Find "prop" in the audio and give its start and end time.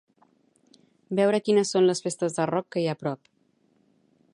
3.05-3.33